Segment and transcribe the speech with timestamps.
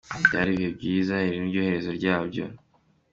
[0.27, 2.43] Byari ibihe byiza iri niryo herezo ryabyo.